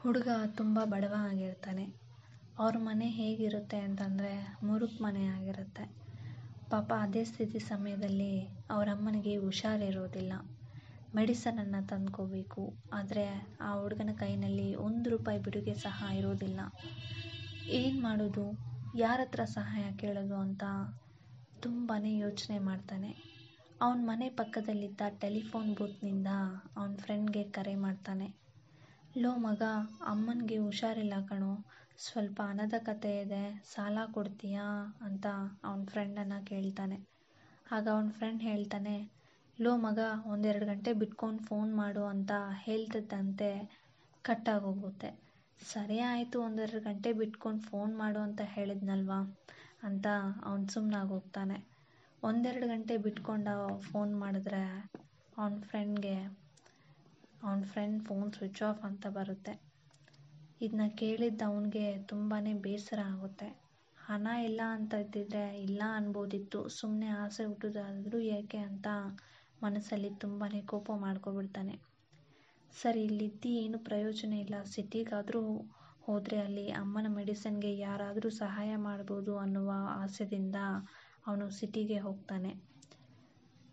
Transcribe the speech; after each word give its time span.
ಹುಡುಗ 0.00 0.28
ತುಂಬ 0.56 0.84
ಬಡವ 0.84 1.14
ಆಗಿರ್ತಾನೆ. 1.30 1.82
ಅವ್ರ 2.58 2.76
ಮನೆ 2.78 3.06
ಹೇಗಿರುತ್ತೆ 3.08 3.78
ಅಂತಂದರೆ 3.78 4.30
ಮುರುಕು 4.62 5.04
ಮನೆ 5.04 5.26
ಆಗಿರುತ್ತೆ. 5.28 5.84
ಪಾಪ 6.70 6.92
ಅದೇ 6.98 7.24
ಸ್ಥಿತಿ 7.24 7.58
ಸಮಯದಲ್ಲಿ 7.68 8.30
ಅವ್ರ 8.70 8.88
ಅಮ್ಮನಿಗೆ 8.90 9.36
ಹುಷಾರಿರೋದಿಲ್ಲ 9.36 10.32
ಮೆಡಿಸನನ್ನು 11.14 11.88
ತಂದ್ಕೋಬೇಕು. 11.88 12.64
ಆದರೆ 12.92 13.26
ಆ 13.60 13.72
ಹುಡುಗನ 13.74 14.10
ಕೈಯಲ್ಲಿ 14.18 14.74
ಒಂದು 14.74 15.10
ರೂಪಾಯಿ 15.10 15.38
ಬಿಡುಗೆ 15.38 15.74
ಸಹ 15.74 16.08
ಇರೋದಿಲ್ಲ. 16.12 16.60
ಏನು 17.72 18.00
ಮಾಡೋದು? 18.00 18.46
ಯಾರ 18.94 19.20
ಹತ್ರ 19.22 19.44
ಸಹಾಯ 19.44 19.92
ಕೇಳೋದು 19.96 20.34
ಅಂತ 20.36 20.64
ತುಂಬಾ 21.62 21.96
ಯೋಚನೆ 22.18 22.58
ಮಾಡ್ತಾನೆ. 22.58 23.10
ಅವನ 23.80 23.98
ಮನೆ 24.04 24.28
ಪಕ್ಕದಲ್ಲಿದ್ದ 24.30 25.02
ಟೆಲಿಫೋನ್ 25.20 25.74
ಬೂತ್ನಿಂದ 25.74 26.30
ಅವನ 26.76 26.94
ಫ್ರೆಂಡ್ಗೆ 26.96 27.44
ಕರೆ 27.50 27.74
ಮಾಡ್ತಾನೆ. 27.76 28.28
ಲೋ 29.14 29.30
ಮಗ, 29.36 29.62
ಅಮ್ಮನಿಗೆ 30.06 30.56
ಹುಷಾರಿಲ್ಲ 30.58 31.14
ಕಣೋ. 31.28 31.50
ಸ್ವಲ್ಪ 31.98 32.36
ಹಣದ 32.48 32.76
ಕತೆ 32.86 33.10
ಇದೆ, 33.22 33.40
ಸಾಲ 33.64 33.98
ಕೊಡ್ತೀಯಾ 34.12 34.66
ಅಂತ 35.06 35.24
ಅವನ 35.64 35.82
ಫ್ರೆಂಡನ್ನು 35.84 36.38
ಕೇಳ್ತಾನೆ. 36.46 36.96
ಆಗ 37.66 37.84
ಅವನ 37.88 38.08
ಫ್ರೆಂಡ್ 38.10 38.42
ಹೇಳ್ತಾನೆ, 38.42 38.94
ಲೋ 39.58 39.72
ಮಗ, 39.76 39.98
ಒಂದೆರಡು 40.32 40.66
ಗಂಟೆ 40.66 40.92
ಬಿಟ್ಕೊಂಡು 40.92 41.42
ಫೋನ್ 41.42 41.70
ಮಾಡು 41.74 42.04
ಅಂತ 42.04 42.32
ಹೇಳ್ತಿದ್ದಂತೆ 42.62 43.50
ಕಟ್ಟಾಗೋಗುತ್ತೆ 44.24 45.10
ಸರಿ 45.60 45.98
ಆಯಿತು, 46.10 46.38
ಒಂದೆರಡು 46.40 46.80
ಗಂಟೆ 46.80 47.12
ಬಿಟ್ಕೊಂಡು 47.12 47.62
ಫೋನ್ 47.62 47.94
ಮಾಡು 47.96 48.20
ಅಂತ 48.20 48.42
ಹೇಳಿದ್ನಲ್ವಾ 48.54 49.20
ಅಂತ 49.82 50.06
ಅವನು 50.44 50.66
ಸುಮ್ಮನಾಗಿ 50.68 51.12
ಹೋಗ್ತಾನೆ 51.12 51.58
ಒಂದೆರಡು 52.22 52.68
ಗಂಟೆ 52.68 52.96
ಬಿಟ್ಕೊಂಡು 52.98 53.56
ಫೋನ್ 53.82 54.14
ಮಾಡಿದ್ರೆ 54.16 54.64
ಅವನ 55.36 55.54
ಫ್ರೆಂಡ್ಗೆ 55.68 56.16
ಅವನ 57.40 57.62
ಫ್ರೆಂಡ್ 57.64 57.98
ಫೋನ್ 58.04 58.28
ಸ್ವಿಚ್ 58.32 58.62
ಆಫ್ 58.62 58.82
ಅಂತ 58.84 59.06
ಬರುತ್ತೆ. 59.10 59.54
ಇದನ್ನ 60.60 60.86
ಕೇಳಿದ್ದು 60.94 61.44
ಅವನಿಗೆ 61.44 61.84
ತುಂಬಾ 62.08 62.36
ಬೇಸರ 62.64 63.00
ಆಗುತ್ತೆ. 63.12 63.48
ಹಣ 63.98 64.26
ಇಲ್ಲ 64.44 64.60
ಅಂತ 64.76 64.94
ಇದ್ದಿದ್ರೆ 65.04 65.44
ಇಲ್ಲ 65.58 65.82
ಅನ್ಬೋದಿತ್ತು. 65.96 66.68
ಸುಮ್ಮನೆ 66.70 67.08
ಆಸೆ 67.18 67.44
ಹುಟ್ಟೋದಾದರೂ 67.44 68.18
ಏಕೆ 68.30 68.60
ಅಂತ 68.68 68.88
ಮನಸ್ಸಲ್ಲಿ 69.62 70.10
ತುಂಬಾ 70.18 70.46
ಕೋಪ 70.66 70.90
ಮಾಡ್ಕೊಬಿಡ್ತಾನೆ. 70.98 71.74
ಸರಿ, 72.74 73.00
ಇಲ್ಲಿದ್ದು 73.04 73.48
ಏನು 73.62 73.78
ಪ್ರಯೋಜನ 73.80 74.32
ಇಲ್ಲ. 74.44 74.56
ಸಿಟಿಗಾದರೂ 74.74 75.42
ಹೋದರೆ 76.02 76.38
ಅಲ್ಲಿ 76.38 76.66
ಅಮ್ಮನ 76.74 77.08
ಮೆಡಿಸನ್ಗೆ 77.10 77.72
ಯಾರಾದರೂ 77.78 78.28
ಸಹಾಯ 78.38 78.70
ಮಾಡ್ಬೋದು 78.84 79.32
ಅನ್ನುವ 79.38 79.70
ಆಸೆಯಿಂದ 79.98 80.58
ಅವನು 81.26 81.46
ಸಿಟಿಗೆ 81.50 81.98
ಹೋಗ್ತಾನೆ. 81.98 82.52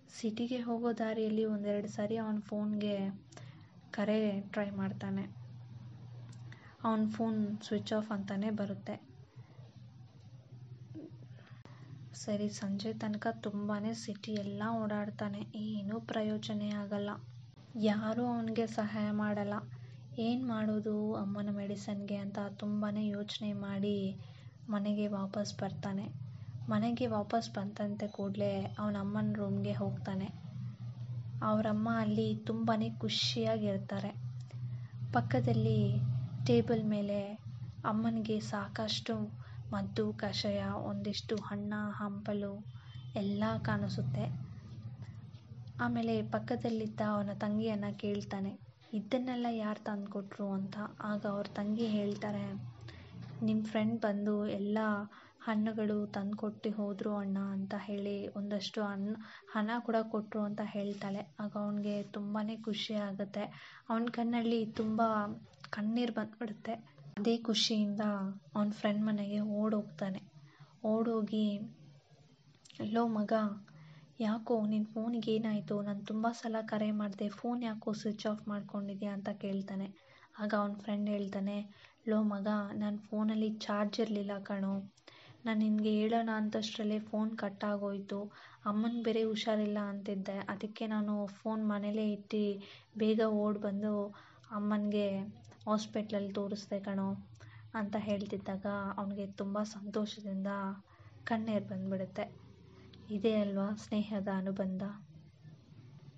ಸಿಟಿಗೆ 0.09 0.59
ಹೋಗೋ 0.61 0.91
ದಾರಿಯಲ್ಲಿ 0.99 1.45
ಒಂದೆರಡು 1.45 1.89
ಸಾರಿ 1.89 2.15
ಅವನ 2.17 2.39
ಫೋನ್ಗೆ 2.45 2.95
ಕರೆ 3.97 4.41
ಟ್ರೈ 4.41 4.69
ಮಾಡ್ತಾನೆ. 4.69 5.23
ಅವನ 6.83 7.09
ಫೋನ್ 7.09 7.61
ಸ್ವಿಚ್ 7.61 7.93
ಆಫ್ 7.93 8.11
ಅಂತಾನೆ 8.11 8.49
ಬರುತ್ತೆ. 8.49 8.95
ಸರಿ, 12.13 12.49
ಸಂಜೆ 12.49 12.93
ತನಕ 12.93 13.27
ತುಂಬಾ 13.41 13.93
ಸಿಟಿ 13.93 14.31
ಎಲ್ಲ 14.33 14.63
ಓಡಾಡ್ತಾನೆ. 14.83 15.41
ಏನೂ 15.55 15.99
ಪ್ರಯೋಜನ 15.99 16.61
ಆಗಲ್ಲ. 16.77 17.09
ಯಾರೂ 17.75 18.25
ಅವನಿಗೆ 18.25 18.67
ಸಹಾಯ 18.67 19.11
ಮಾಡಲ್ಲ. 19.11 19.53
ಏನು 20.19 20.47
ಮಾಡೋದು 20.47 21.15
ಅಮ್ಮನ 21.15 21.49
ಮೆಡಿಸನ್ಗೆ 21.49 22.15
ಅಂತ 22.15 22.39
ತುಂಬಾ 22.59 22.89
ಯೋಚನೆ 22.99 23.53
ಮಾಡಿ 23.53 24.17
ಮನೆಗೆ 24.69 25.07
ವಾಪಸ್ 25.07 25.59
ಬರ್ತಾನೆ. 25.59 26.05
ಮನೆಗೆ 26.69 27.07
ವಾಪಸ್ 27.07 27.49
ಬಂದಂತೆ 27.51 28.07
ಕೂಡಲೇ 28.07 28.75
ಅವನ 28.79 28.97
ಅಮ್ಮನ 28.99 29.33
ರೂಮ್ಗೆ 29.33 29.73
ಹೋಗ್ತಾನೆ. 29.73 30.46
ಅವರಮ್ಮ 31.41 31.89
ಅಲ್ಲಿ 31.99 32.35
ತುಂಬಾ 32.45 32.73
ಖುಷಿಯಾಗಿರ್ತಾರೆ. 32.97 34.11
ಪಕ್ಕದಲ್ಲಿ 35.13 35.79
ಟೇಬಲ್ 36.45 36.83
ಮೇಲೆ 36.85 37.19
ಅಮ್ಮನಿಗೆ 37.83 38.39
ಸಾಕಷ್ಟು 38.39 39.13
ಮದ್ದು, 39.71 40.13
ಕಷಾಯ, 40.13 40.61
ಒಂದಿಷ್ಟು 40.83 41.35
ಹಣ್ಣ, 41.35 41.73
ಹಂಪಲು 41.91 42.53
ಎಲ್ಲ 43.15 43.43
ಕಾಣಿಸುತ್ತೆ. 43.61 44.25
ಆಮೇಲೆ 45.79 46.21
ಪಕ್ಕದಲ್ಲಿದ್ದ 46.31 47.01
ಅವನ 47.07 47.29
ತಂಗಿಯನ್ನು 47.33 47.97
ಕೇಳ್ತಾನೆ, 47.97 48.51
ಇದನ್ನೆಲ್ಲ 48.93 49.45
ಯಾರು 49.57 49.83
ತಂದುಕೊಟ್ರು? 49.83 50.51
ಅಂತ. 50.51 50.75
ಆಗ 51.03 51.25
ಅವ್ರ 51.25 51.47
ತಂಗಿ 51.55 51.87
ಹೇಳ್ತಾರೆ 51.87 52.43
ನಿಮ್ಮ 53.41 53.61
ಫ್ರೆಂಡ್ 53.63 54.01
ಬಂದು 54.01 54.47
ಎಲ್ಲ 54.49 54.77
ಹಣ್ಣುಗಳು 55.47 56.05
ತಂದುಕೊಟ್ಟು 56.07 56.69
ಹೋದರು 56.71 57.11
ಅಣ್ಣ 57.17 57.37
ಅಂತ 57.55 57.73
ಹೇಳಿ 57.79 58.15
ಒಂದಷ್ಟು 58.35 58.79
ಹಣ್ಣು 58.83 59.13
ಹಣ 59.53 59.69
ಕೂಡ 59.79 59.97
ಕೊಟ್ಟರು 60.11 60.41
ಅಂತ 60.43 60.61
ಹೇಳ್ತಾಳೆ. 60.65 61.21
ಆಗ 61.39 61.53
ಅವನಿಗೆ 61.57 61.95
ತುಂಬಾ 62.11 62.41
ಖುಷಿ 62.63 62.95
ಆಗುತ್ತೆ. 63.07 63.43
ಅವನ 63.89 64.05
ಕಣ್ಣಲ್ಲಿ 64.11 64.61
ತುಂಬ 64.75 65.01
ಕಣ್ಣೀರು 65.69 66.13
ಬಂದ್ಬಿಡುತ್ತೆ. 66.13 66.73
ಅದೇ 67.17 67.35
ಖುಷಿಯಿಂದ 67.43 68.03
ಅವನ 68.55 68.69
ಫ್ರೆಂಡ್ 68.71 69.03
ಮನೆಗೆ 69.05 69.39
ಓಡೋಗ್ತಾನೆ. 69.59 70.21
ಓಡೋಗಿ 70.85 71.45
ಲೋ 72.93 73.07
ಮಗ, 73.09 73.33
ಯಾಕೋ 74.19 74.65
ನಿನ್ನ 74.65 74.87
ಫೋನಿಗೆ 74.93 75.31
ಏನಾಯಿತು? 75.31 75.75
ನಾನು 75.81 76.01
ತುಂಬ 76.05 76.27
ಸಲ 76.31 76.55
ಕರೆ 76.65 76.91
ಮಾಡಿದೆ. 76.91 77.29
ಫೋನ್ 77.29 77.61
ಯಾಕೋ 77.63 77.91
ಸ್ವಿಚ್ 77.93 78.25
ಆಫ್ 78.25 78.43
ಮಾಡ್ಕೊಂಡಿದ್ಯಾ? 78.47 79.13
ಅಂತ 79.13 79.29
ಕೇಳ್ತಾನೆ. 79.41 79.87
ಆಗ 80.39 80.51
ಅವನ 80.57 80.73
ಫ್ರೆಂಡ್ 80.75 81.09
ಹೇಳ್ತಾನೆ 81.09 81.57
ಲೋ 82.07 82.23
ಮಗ 82.23 82.47
ನನ್ನ 82.73 82.97
ಫೋನಲ್ಲಿ 83.09 83.49
ಚಾರ್ಜ್ 83.57 83.99
ಇರಲಿಲ್ಲ 83.99 84.31
ಕಣೋ. 84.43 84.73
ನಾನು 85.47 85.59
ನಿನಗೆ 85.59 85.91
ಹೇಳೋಣ 85.99 86.29
ಅಂತಷ್ಟರಲ್ಲೇ 86.35 86.97
ಫೋನ್ 87.09 87.29
ಕಟ್ಟಾಗೋಯಿತು 87.37 88.19
ಅಮ್ಮನ 88.65 89.01
ಬೇರೆ 89.03 89.21
ಹುಷಾರಿಲ್ಲ 89.23 89.79
ಅಂತಿದ್ದೆ. 89.91 90.37
ಅದಕ್ಕೆ 90.49 90.85
ನಾನು 90.87 91.13
ಫೋನ್ 91.35 91.63
ಮನೇಲೇ 91.69 92.05
ಇಟ್ಟು 92.11 92.41
ಬೇಗ 92.97 93.21
ಓಡಿ 93.37 93.59
ಬಂದು 93.59 93.93
ಅಮ್ಮನಿಗೆ 94.51 95.07
ಹಾಸ್ಪಿಟ್ಲಲ್ಲಿ 95.67 96.33
ತೋರಿಸ್ದೆ 96.33 96.79
ಕಣೋ 96.79 97.07
ಅಂತ 97.73 97.95
ಹೇಳ್ತಿದ್ದಾಗ 97.99 98.65
ಅವನಿಗೆ 98.97 99.25
ತುಂಬ 99.33 99.57
ಸಂತೋಷದಿಂದ 99.73 100.51
ಕಣ್ಣೀರು 101.27 101.65
ಬಂದುಬಿಡುತ್ತೆ. 101.65 102.25
ಇದೇ 103.09 103.33
ಅಲ್ವಾ 103.35 103.67
ಸ್ನೇಹದ 103.75 104.29
ಅನುಬಂಧ? 104.35 104.83